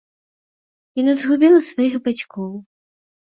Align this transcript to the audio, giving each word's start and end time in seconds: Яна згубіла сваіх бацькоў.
Яна 1.01 1.13
згубіла 1.23 1.59
сваіх 1.67 1.93
бацькоў. 2.09 2.49